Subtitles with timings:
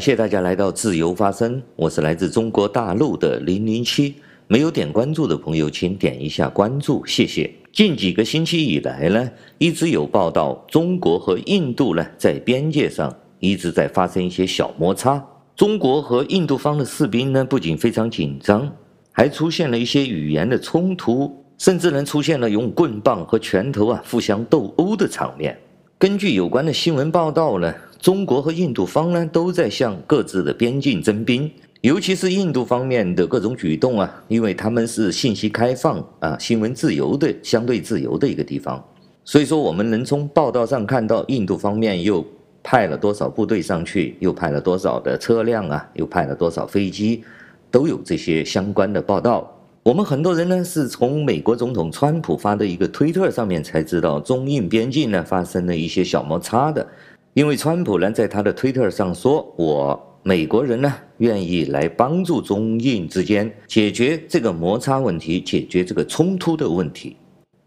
[0.00, 4.14] 感谢大家来到自由发声，我是来自中国大陆的零零七。
[4.46, 7.52] 没有点关注的朋友，请点一下关注，谢谢。
[7.70, 15.22] 近几个星期以来呢，一直有报道，中国和印度呢在边界上一直在发生一些小摩擦。
[15.54, 18.72] 中国和印度方的士兵呢，不仅非常紧张，
[19.12, 25.54] 还出现了一些语言的冲突，甚至能出现了用棍棒和拳头啊互相斗殴的场面。
[25.98, 31.50] 根据有关的新闻报道呢，中国和印度方呢都在向各自的边境征兵，
[31.82, 38.82] 尤其是印度方面的各种举动啊，因为他们是信息开放啊、新闻自由的相对自由的一个地方，
[39.22, 42.24] 所以说我们能从报道上看到，印度方面又
[42.62, 47.22] 派了多少部队上去，又派了多少的车辆啊，又派了多少飞机，
[47.70, 49.54] 都有这些相关的报道。
[49.82, 56.86] 我们很多人呢是从美国总统川普发的一个推特上面才知道中印边境呢发生了一些小摩擦的，
[57.34, 67.16] 因为川普呢在他的推特上说，我美国人呢愿意来帮助中印之间解决这个摩擦问题，解决这个冲突的问题。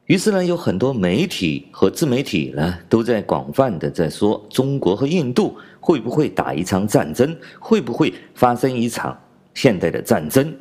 [0.08, 9.17] 于是呢，有很多媒体和自媒体呢都在广泛的在说，中国和印度会不会打一场战争，会不会发生一场
[9.53, 10.53] 现代的战争。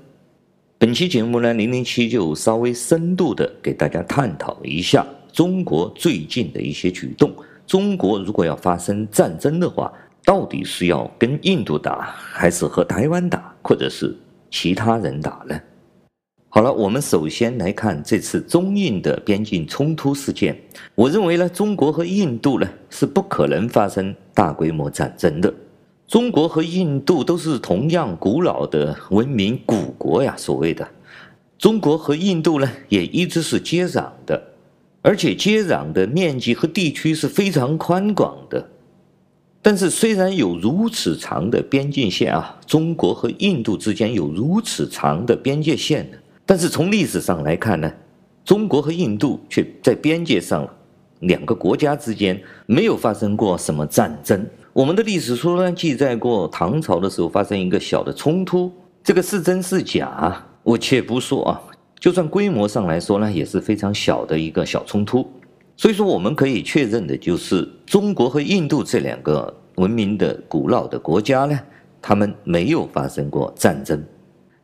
[0.79, 7.35] 本期节目呢，零零七就稍微深度的给大家探讨一下中国最近的一些举动。
[7.67, 9.93] 中国如果要发生战争的话，
[10.25, 14.15] 到底是要跟印度打，还是和台湾打，或者是
[14.51, 15.59] 其他人打呢？
[16.49, 20.55] 好了，我们首先来看这次中印的边境冲突事件。
[20.95, 25.53] 我认为呢，中国和印度呢是不可能发生大规模战争的。
[26.07, 30.87] 中国和印度都是同样古老的文明古国呀，所谓的
[31.57, 34.52] 中国和印度呢，也一直是接壤的，
[35.03, 38.69] 而且接壤的面积和地区是非常宽广的。
[39.61, 47.93] 但是，虽然有如此长的边境线啊，中国和印度之间有如此长的边界线呢，但是从历史上来看呢，
[48.45, 50.69] 中国和印度却在边界上
[51.21, 54.45] 两个国家之间没有发生过什么战争。
[54.73, 58.73] 我们的历史书呢记载过唐朝的时候发生一个小的冲突，
[59.05, 61.63] 这个是真是假，我且不说啊。
[62.03, 65.25] 就算规模上来说呢，也是非常小的一个小冲突。
[65.77, 71.57] 所以说，我们可以确认的就是，中国和印度这两个文明的古老的国家呢，
[72.01, 74.05] 他们没有发生过战争，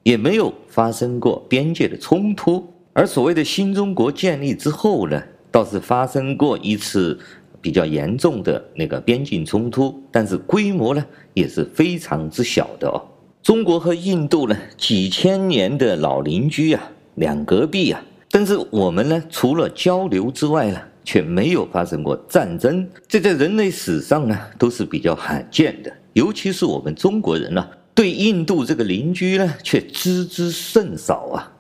[0.03, 2.67] 也没有发生过边界的冲突。
[2.93, 5.23] 而所谓的新中国建立之后呢，
[5.53, 7.17] 倒是发生过一次。
[7.61, 11.05] 比较严重的那个边境冲突，但是规模呢
[11.35, 13.03] 也是非常之小的哦。
[13.43, 25.93] 中国和印度呢几千年的老邻居啊，两隔壁啊，但是我们呢除了交流之外呢，却没有发生过战争，这在人类史上呢都是比较罕见的。
[26.13, 31.53] 尤其是我们中国人呢，对印度这个邻居呢却知之甚少啊。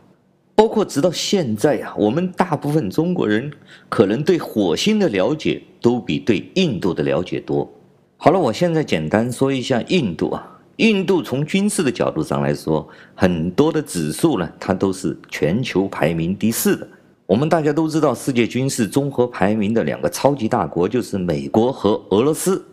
[0.54, 3.48] 包括直到现在啊，我们大部分中国人
[3.88, 7.70] 可能对火星的了解都比对印度的了解多。
[8.16, 10.57] 好了，我现在简单说一下印度啊。
[10.78, 16.87] 印度从军事的角度上来说，很多的指数呢，它都是全球排名第四的。
[17.27, 22.65] 我们大家都知道，世界军事综合排名的两个超级大国就是美国和俄罗斯。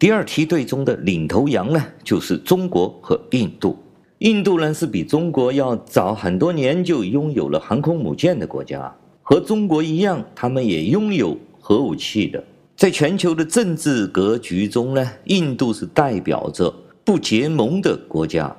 [0.00, 3.78] 第二梯队中的领头羊呢，就是中国和印度。
[4.18, 12.42] 印度呢是比中国要早很多年就拥有了航空母舰的国家，和中国一样，他们也拥有核武器的。
[12.74, 16.74] 在全球的政治格局中呢，印度是代表着
[17.06, 18.54] 不结盟的国家。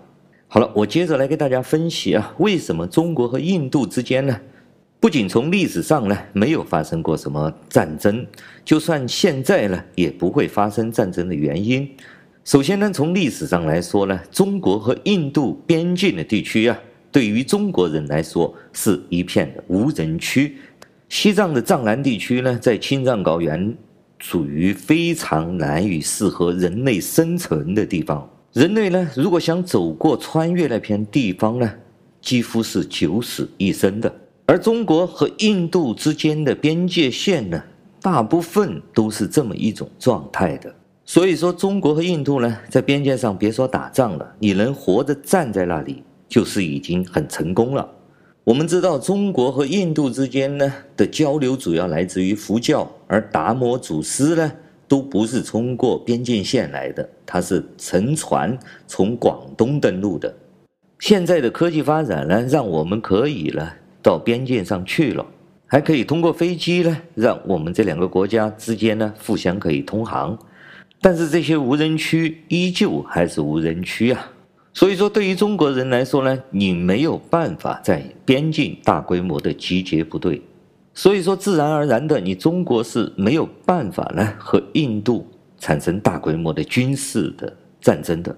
[0.48, 4.40] 好了，我接着来给大家分析啊，为什么中国和印度之间呢，
[5.02, 8.26] 不仅从历史上呢没有发生过什么战争，
[8.64, 11.86] 就算现在呢也不会发生战争的原因。
[12.46, 16.80] 首先呢，从历史上来说呢，中国和印度边境的地区啊，
[17.12, 20.56] 对于中国人来说是一片无人区。
[21.10, 23.76] 西藏的藏南地区呢，在青藏高原，
[24.20, 28.26] 属于非常难以适合人类生存的地方。
[28.58, 31.72] 人类呢，如果想走过穿越那片地方呢，
[32.20, 34.12] 几乎是九死一生的。
[34.48, 37.64] 而中国和印度之间的边界线呢，
[38.02, 40.74] 大部分都是这么一种状态的。
[41.06, 47.88] 所以说，中国和印度呢，在边界上别说打仗了，你能活着站在那里，就是已经很成功了。
[48.44, 54.52] 我们知道，中国和印度之间呢的交流主要来自于佛教，而达摩祖师呢，
[54.88, 58.58] 都不是通过边境线来的，他是乘船
[58.88, 60.34] 从广东登陆的。
[61.00, 63.70] 现在的科技发展呢，让我们可以呢
[64.02, 65.26] 到边境上去了，
[65.66, 70.38] 还可以通过飞机呢，让我们这两个国家之间呢互相可以通航。
[71.00, 74.32] 但是这些无人区依旧还是无人区啊。
[74.74, 80.42] 所以说，对于中国人来说呢，你没有办法在边境大规模的集结部队，
[80.98, 85.28] 所以说自然而然的，你中国是没有办法呢和印度
[85.60, 88.36] 产生大规模的军事的战争的。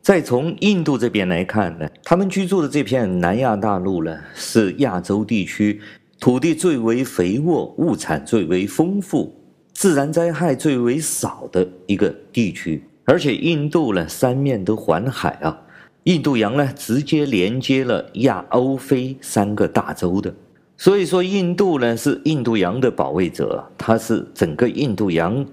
[0.00, 5.80] 再从印度这边来看呢，他们居住的这片南亚大陆呢，是亚洲地区
[6.18, 9.32] 土地最为肥沃、物产最为丰富、
[9.72, 12.82] 自然灾害最为少的一个地区。
[13.04, 15.56] 而且印度呢，三面都环海啊，
[16.02, 20.34] 印度洋呢直接连接了亚欧非三个大洲的，
[20.82, 25.46] 所以说印度呢是印度洋的保卫者，它是整个印度洋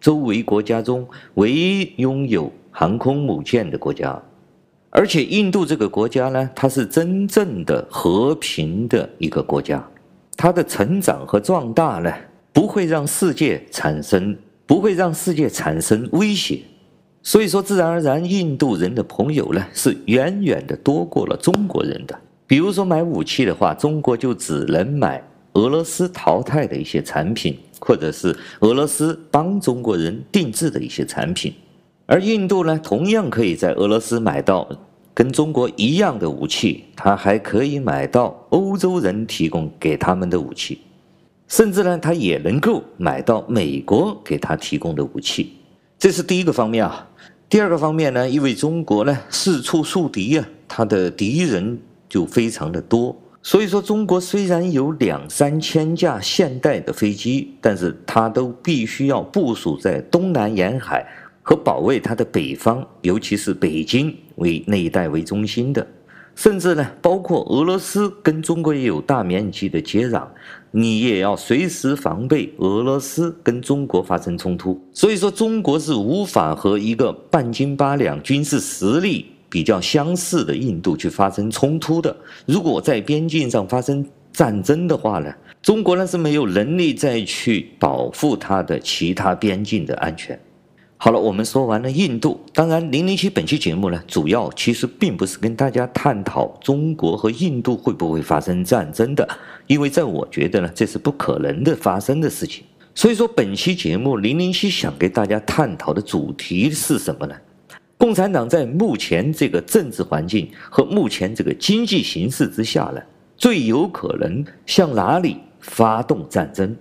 [0.00, 2.50] 周围国家中唯一拥有。
[2.70, 4.18] 航空母舰的国家，
[4.88, 9.86] 而且印度这个国家呢，它是真正的和平的一个国家，
[10.38, 12.10] 它的成长和壮大呢，
[12.50, 14.34] 不会让世界产生
[14.64, 16.62] 不会让世界产生威胁，
[17.22, 22.18] 所以说自然而然，印度人的朋友呢是远远的多过了中国人的。
[22.52, 31.54] 比如说买武器的话，中国就只能买俄罗斯淘汰的一些产品，或者是俄罗斯帮中国人定制的一些产品。
[32.04, 34.68] 而印度呢，同样可以在俄罗斯买到
[35.14, 40.78] 跟中国一样的武器，他还可以买到欧洲人提供给他们的武器，
[41.48, 45.54] 甚至呢，他也能够买到美国给他提供的武器。
[45.98, 47.08] 这是第一个方面啊。
[47.48, 51.78] 第二个方面呢，因为中国呢四处树敌啊，他的敌人
[52.12, 61.02] 就非常的多，所以说中国虽然有两三千架现代的飞机，但是它都必须要部署在东南沿海。
[61.44, 65.84] 和保卫它的北方，尤其是北京为那一带为中心的，
[66.36, 70.24] 甚至呢，包括俄罗斯跟中国也有大面积的接壤，
[70.70, 74.80] 你也要随时防备俄罗斯跟中国发生冲突。
[74.92, 82.16] 所以说，中国是无法和一个半斤八两、军事实力比较相似的印度去发生冲突的。
[82.46, 84.02] 如果在边境上发生
[84.32, 90.40] 战争的话呢，中国呢是没有能力再去保护它的其他边境的安全。
[90.96, 92.40] 好了，我们说完了印度。
[92.54, 99.28] 当然，零零七本期节目呢，主要其实并不是跟大家探讨中国和印度会不会发生战争的，
[99.66, 102.64] 因为在我觉得呢，这是不可能的发生的事情。
[102.94, 107.34] 所以说，本期节目零零七想给大家探讨的主题是什么呢？
[108.02, 113.00] 共产党在目前这个政治环境和目前这个经济形势之下呢，
[113.36, 116.74] 最有可能向哪里发动战争？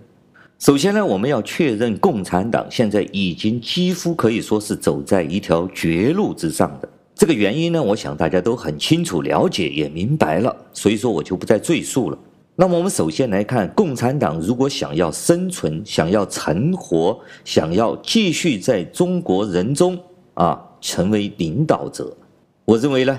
[0.57, 6.89] 首先呢，我们要确认共产党现在已经几乎可以说是走在一条绝路之上的。
[7.13, 12.17] 这个原因呢，我想大家都很清楚、了解也明白了，所以说我就不再赘述了。
[12.55, 19.95] 那么我们首先来看，共产党如果想要生存、想要存活、想要继续在中国人中
[20.33, 22.11] 啊成为领导者，
[22.65, 23.17] 我认为呢，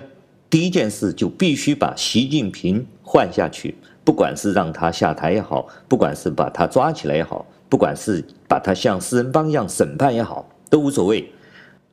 [0.51, 3.75] 第一件事就必须把习近平换下去。
[4.05, 11.25] 不管是让他下台也好，不管是把他抓起来也好，不管是把他像四人帮一样审判也好，都无所谓。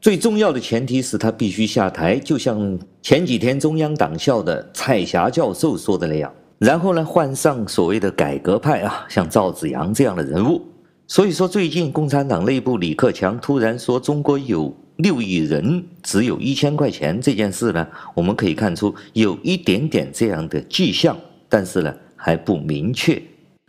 [0.01, 6.33] 最重要的前提是他必须下台，就像前几天中央党校的蔡霞教授说的那样。
[6.57, 10.61] 然后呢，换上所谓的改革派啊，像赵紫阳这样的人物。
[11.05, 21.17] 所以说，最近共产党内部李克强突然说中国有六亿人只有一千块钱这件事呢，我们可以看出有一点点这样的迹象。
[21.47, 23.19] 但是呢，还不明确，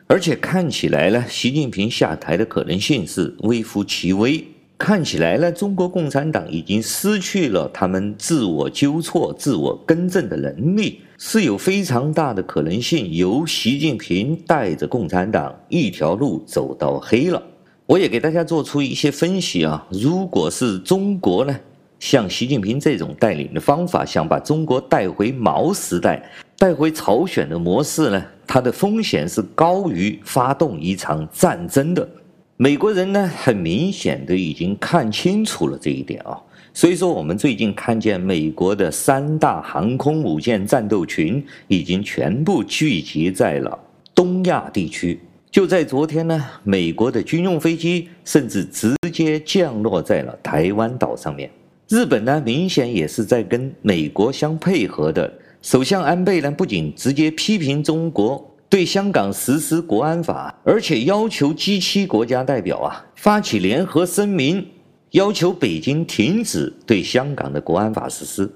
[0.06, 4.44] 而且看起来呢，习近平下台的可能性是微乎其微。
[4.76, 17.42] 看起来呢，中国共产党已经失去了他们自我纠错、自我更正的能力，是有非常大的可能性由习近平带着共产党一条路走到黑了。
[17.90, 21.60] 我也给大家做出一些分析啊，如果是中国呢，
[21.98, 26.24] 像习近平这种带领的方法，想把中国带回毛时代。
[26.56, 32.08] 带回朝鲜的模式呢，它的风险是高于发动一场战争的。
[32.56, 36.40] 美国人呢，很明显的已经看清楚了这一点啊。
[36.72, 43.76] 所以说，我们最近看见美国的三大航空母舰战斗群已经全部聚集在了
[44.14, 45.18] 东亚地区。
[45.50, 51.50] 就在昨天呢，美国的军用飞机甚至直接降落在了台湾岛上面。
[51.88, 55.32] 日本呢，明显也是在跟美国相配合的。
[55.60, 64.64] 首相安倍呢，不仅直接批评中国对香港实施国安法，而且要求 G7 国家代表啊发起联合声明，
[65.10, 68.48] 要求北京停止对香港的国安法实施。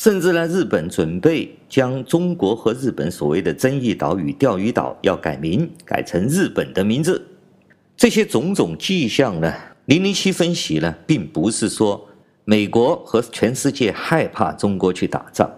[0.00, 7.22] 甚至呢，日本准备将中国和日本所谓的争议岛屿钓鱼岛要改名，改成日本的名字。
[7.98, 9.52] 这些种种迹象呢，
[9.84, 12.08] 零零七分析呢，并不是说
[12.46, 15.50] 美国和全世界害怕中国去打仗，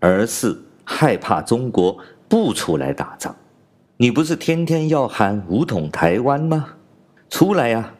[0.00, 1.96] 而是害怕中国
[2.28, 3.32] 不出来打仗。
[3.96, 6.66] 你不是天天要喊武统台湾吗？
[7.30, 7.94] 出来呀、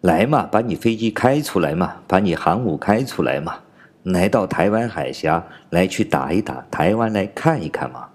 [0.00, 3.60] 来嘛，把你飞机开出来嘛，把你航母开出来嘛，
[4.04, 8.06] 来到台湾海峡来去打一打台湾，来看一看嘛。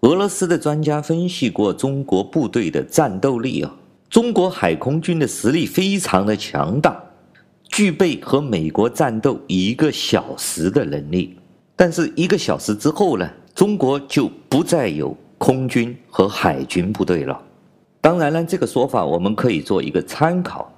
[0.00, 3.74] 俄罗斯的专家分析过中国部队的战斗力啊，
[4.10, 7.02] 中国海空军的实力非常的强大，
[7.68, 11.38] 具备和美国战斗一个小时的能力。
[11.76, 17.40] 但是一个小时之后呢，中国就不再有空军和海军部队了。
[18.00, 20.70] 当然了，这个说法我们可以做一个参考。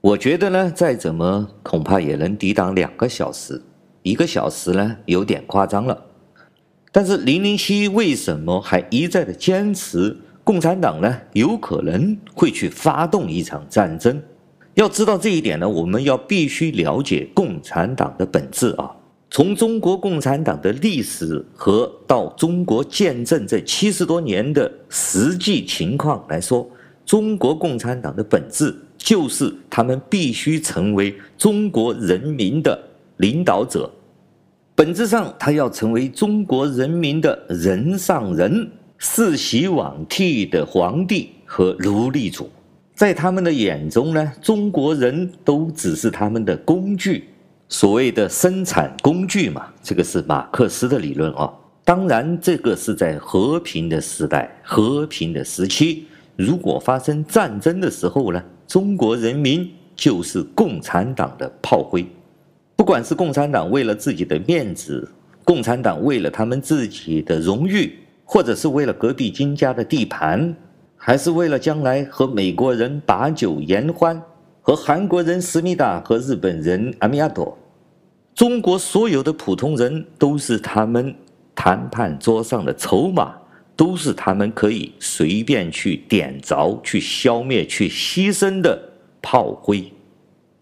[0.00, 3.60] 我觉得呢，再怎么恐怕也能抵挡两个小时，
[4.02, 6.04] 一个小时呢有点夸张了。
[6.90, 11.18] 但是零零七为什么还一再的坚持共产党呢？
[11.34, 14.20] 有可能会去发动一场战争。
[14.74, 18.90] 要知道这一点呢，我们要必须了解共产党的本质啊。
[19.30, 26.66] 从中国共产党的历史和到中国见证这七十多年的实际情况来说，
[27.04, 32.87] 中国共产党的本质就是他们必须成为中国人民的
[33.18, 33.88] 领导者。
[34.74, 42.48] 本质上，他要成为中国人民的人上人，世袭罔替的皇帝和奴隶主。
[42.94, 47.28] 在他们的眼中呢，中国人都只是他们的工具，
[47.68, 49.66] 所谓的生产工具嘛。
[49.82, 51.52] 这个是马克思的理论啊。
[51.84, 56.06] 当然，这个是在和平的时代、和平的时期。
[56.36, 62.06] 如果发生战争的时候呢，中国人民就是共产党的炮灰。
[62.78, 65.10] 不管是共产党为了自己的面子，
[65.42, 70.54] 共产党为了他们自己的荣誉，或者是为了隔壁金家的地盘，
[70.96, 74.22] 还是为了将来和美国人把酒言欢，
[74.62, 77.58] 和韩国人思密达和日本人阿米亚朵，
[78.32, 81.12] 中国所有的普通人都是他们
[81.56, 83.34] 谈判桌上的筹码，
[83.74, 88.80] 都是他们可以随便去点着、去消灭、去牺牲的
[89.20, 89.92] 炮灰。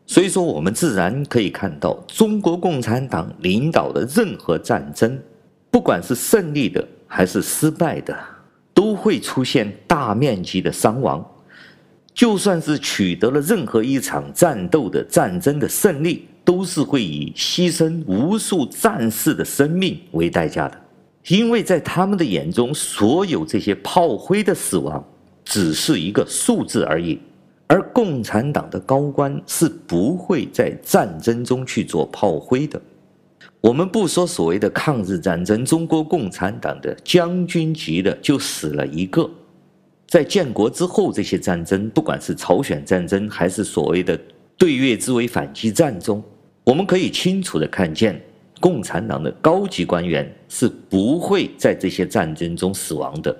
[0.06, 5.18] 所以说，我们自然可以看到，中国共产党领导的任何战争，
[5.70, 8.16] 不管是胜利的还是失败的，
[8.72, 11.24] 都会出现大面积的伤亡。
[12.14, 20.80] 就算是取得了任何一场战斗的战争的胜利，都是会以牺牲无数战士的生命为代价的，
[21.26, 25.04] 因为在他们的眼中，所有这些炮灰的死亡，
[25.44, 27.18] 只是一个数字而已。
[27.66, 32.80] 而共产党的高官是不会在战争中去做炮灰的。
[33.60, 39.28] 我们不说所谓的抗日战争，中国共产党的将军级的就死了一个。
[40.06, 44.16] 在建国之后，这些战争，不管是朝鲜战争还是所谓的
[44.56, 46.22] 对越自卫反击战中，
[46.62, 48.20] 我们可以清楚地看见，
[48.60, 53.36] 共产党的高级官员是不会在这些战争中死亡的。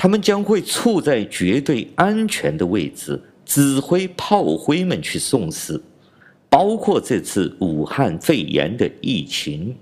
[0.00, 5.82] 他们将会处在绝对安全的位置，指挥炮灰们去送死，
[6.48, 9.74] 包括这次武汉肺炎的疫情。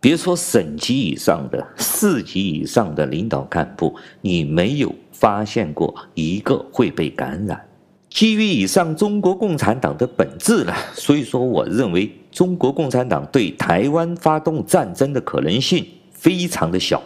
[0.00, 7.64] 别说省级以上的、市级以上的领导干部，你没有发现过一个会被感染。
[8.10, 17.00] 基于以上中国共产党的本质呢，所以说我认为中国共产党对台湾发动战争的可能性非常的小。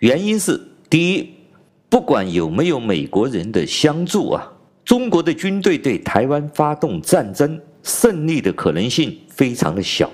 [0.00, 0.60] 原因是
[0.90, 1.35] 第一。
[1.96, 4.46] 不管有没有美国人的相助啊，
[4.84, 10.10] 中国的军队对台湾发动战争胜利的可能性非常的小。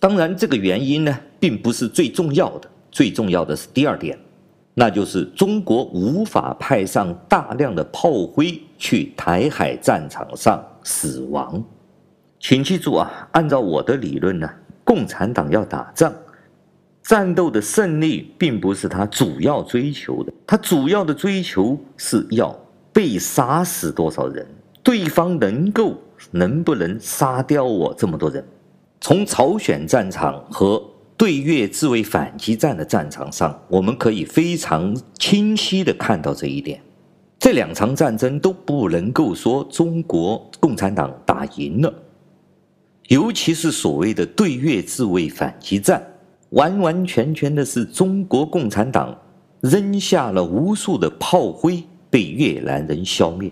[0.00, 4.18] 当然，这个原因呢，并不是最重要的，最重要的是第二点，
[4.72, 11.62] 那就是中国无法派上大量的炮灰去台海战场上死亡。
[12.40, 14.48] 请记住啊，按照我的理论呢，
[14.82, 16.10] 共产党要打仗。
[17.02, 22.56] 战斗的胜利并不是他主要追求的，他主要的追求是要
[22.92, 24.46] 被杀死多少人，
[24.82, 25.96] 对方能够
[26.30, 28.44] 能不能杀掉我这么多人。
[29.00, 30.80] 从朝鲜战场和
[31.16, 36.80] 对越自卫反击战的战场上，我们可以非常清晰地看到这一点。
[37.38, 41.92] 这两场战争都不能够说中国共产党打赢了，
[43.08, 46.00] 尤其是所谓的对越自卫反击战。
[46.52, 49.14] 完完全全的是中国共产党
[49.60, 53.50] 扔下了无数的炮灰，被越南人消灭。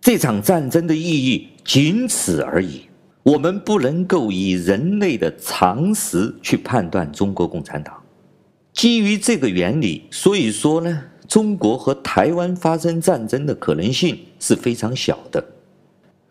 [0.00, 2.82] 这场战争的意义仅此而已。
[3.24, 7.94] 我们不能够以人类的常识去判断中国共产党。
[8.72, 15.44] 基于这个原理，所以说呢，中国和台湾发生战争的可能性是非常小的。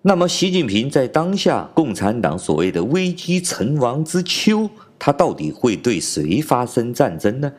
[0.02, 4.68] 那么，习近平在当下共产党所谓的危机存亡之秋，
[5.00, 7.52] 他到底会对谁发生战争呢？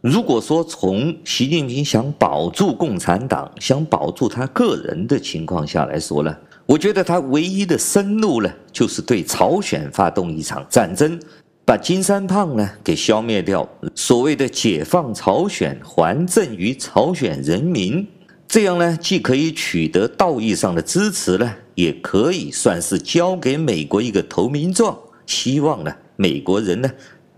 [0.00, 6.36] 如果说从习近平想保住共产党、想保住他个人的情况下来说呢，
[6.66, 11.18] 我觉得他唯一的生路呢，就是对朝鲜发动一场战争，
[11.64, 18.06] 把金三胖呢给消灭掉，所谓的解放朝鲜，还政于朝鲜人民。
[18.46, 24.96] 这样呢，既可以取得道义上的支持呢，也可以算是交给美国一个投名状，
[25.26, 26.90] 希望呢，美国人呢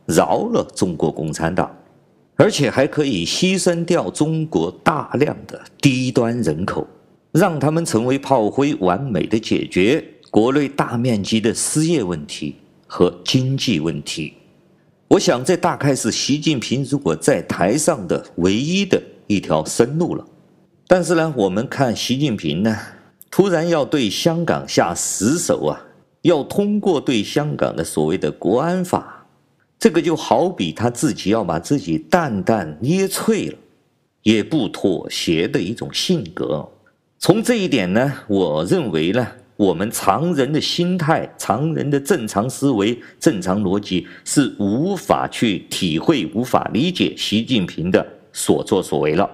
[0.06, 1.70] 饶了中国共产党，
[2.36, 6.86] 而且还可以牺牲掉中国大量的低端人口，
[7.30, 12.56] 让他们成为炮灰，完美的解决国内大面积的失业问题
[12.86, 14.32] 和经济问题。
[15.08, 20.24] 我想，这大概是习近平如果在台上的唯一的一条生路了。
[20.86, 22.76] 但是呢，我们看习近平呢，
[23.30, 25.82] 突然要对香港下死手啊，
[26.22, 29.26] 要通过对香港的所谓的国安法，
[29.78, 33.58] 这个就好比他自己要把自己蛋蛋捏脆了，
[34.22, 36.68] 也不妥协的一种性格。
[37.18, 49.30] 从这一点呢，我认为呢，我们常人的心态、常人的正常思维、正常逻辑是无法去体会、无法理解习近平的所作所为了。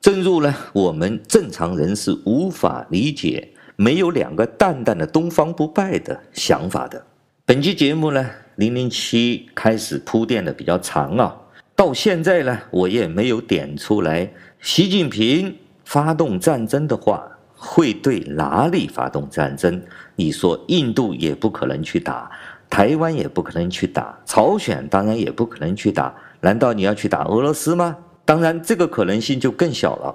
[0.00, 7.04] 正如呢，我们正常人是无法理解没有两个蛋蛋的东方不败的想法的。
[7.44, 11.36] 本期节目呢，零零七开始铺垫的比较长啊，
[11.74, 14.28] 到现在呢，我也没有点出来，
[14.60, 15.54] 习近平
[15.84, 17.22] 发动战争的话，
[17.54, 19.80] 会对哪里发动战争？
[20.16, 22.30] 你说印度也不可能去打，
[22.70, 27.96] 台湾也不可能去打，朝鲜当然也不可能去打，难道你要去打俄罗斯吗？
[28.24, 30.12] 当然，这个可能性就更小了。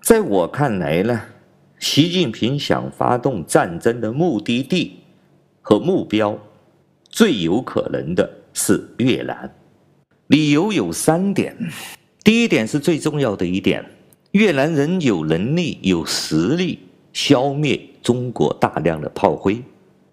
[0.00, 1.20] 在我看来呢，
[1.82, 5.00] 习近平想发动战争的目的地
[5.60, 6.38] 和目标，
[7.10, 9.52] 最有可能的是越南。
[10.28, 11.56] 理由有三点。
[12.22, 13.84] 第一点是最重要的一点：
[14.30, 16.78] 越南人有能力、有实力
[17.12, 19.60] 消灭中国大量的炮灰。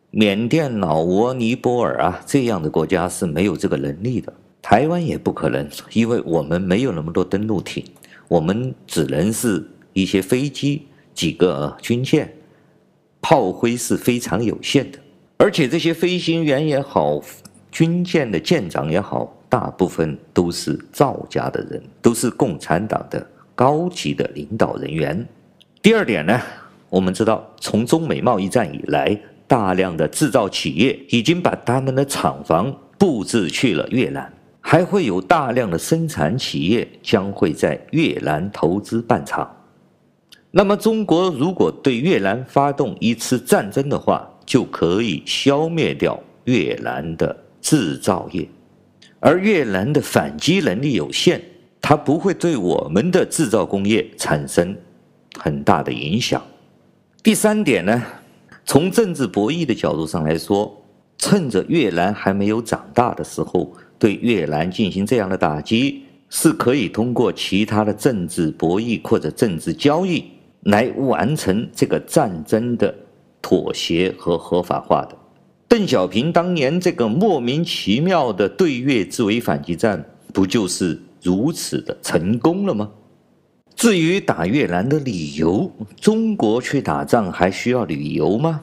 [0.10, 4.34] 缅甸、老挝、尼泊尔啊这样的国家是没有这个能力的。
[4.64, 7.86] 台湾也不可能，因为我们没有那么多登陆艇，
[8.28, 10.88] 我们只能是一些飞机、
[11.20, 12.34] 几个军舰，
[13.20, 14.98] 炮灰是非常有限的。
[15.36, 17.22] 而且这些飞行员也好，
[17.70, 25.28] 军舰的舰长也好，大部分都是赵家的人，都是共产党的高级的领导人员。
[25.82, 26.40] 第二点呢，
[26.90, 34.32] 我们知道，从中美贸易战以来，大量的制造企业已经把他们的厂房布置去了越南。
[34.62, 39.54] 还会有大量的生产企业将会在越南投资办厂。
[40.52, 48.48] 那么，中国如果对越南发动一次战争的话，就可以消灭掉越南的制造业。
[49.20, 51.40] 而越南的反击能力有限，
[51.80, 54.76] 它不会对我们的制造工业产生
[55.38, 56.42] 很大的影响。
[57.22, 58.02] 第三点呢，
[58.66, 60.84] 从政治博弈的角度上来说，
[61.18, 63.72] 趁着越南还没有长大的时候。
[64.00, 70.24] 对越南进行这样的打击，是可以通过其他的政治博弈或者政治交易
[70.62, 72.94] 来完成这个战争的
[73.42, 75.18] 妥协和合法化的。
[75.68, 82.90] 邓小平当年这个莫名其妙的对越自卫反击战，不就是如此的成功了吗？
[83.76, 88.62] 至于打越南的理由，中国去打仗还需要理由吗？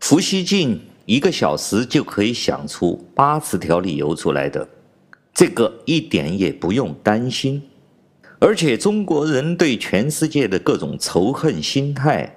[0.00, 0.80] 胡锡进。
[1.06, 4.68] 一个小时就可以想出八十条理由出来的，
[5.34, 7.60] 这个一点也不用担心。
[8.40, 12.34] 而且中国人对全世界的各种仇恨心态，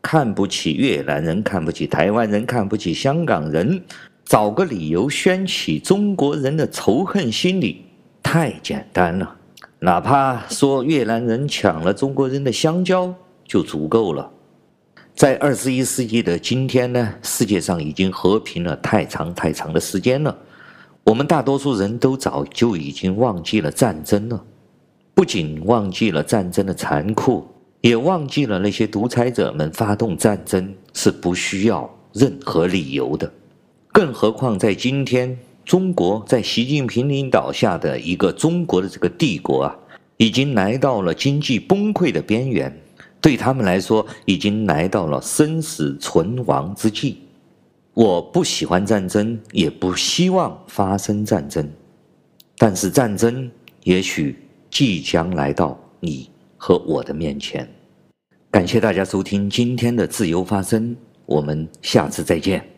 [0.00, 3.82] 看不起越南人，看不起台湾人，看不起香港人，
[4.24, 7.84] 找个理由掀起中国人的仇恨心理，
[8.22, 9.36] 太简单了。
[9.80, 13.14] 哪怕说越南人抢了中国人的香蕉，
[13.46, 14.30] 就足够了。
[15.14, 20.34] 在二十一世纪的今天呢，世界上已经和平了太长太长的时间了。
[21.04, 24.42] 我们大多数人都早就已经忘记了战争了，
[25.14, 27.46] 不仅忘记了战争的残酷，
[27.80, 33.32] 也忘记了那些独裁者们发动战争是不需要任何理由的。
[33.92, 39.76] 更何况在今天，中国在习近平领导下的一个中国的这个帝国啊，
[40.16, 42.76] 已经来到了经济崩溃的边缘。
[43.20, 47.20] 对他们来说，已经来到了生死存亡之际。
[47.94, 51.66] 我不喜欢战争，也不希望发生战争，
[52.58, 53.48] 但是战争
[53.84, 54.36] 也许
[54.74, 57.64] 即将来到你和我的面前。
[58.50, 62.73] 感谢大家收听今天的自由发声，我们下次再见。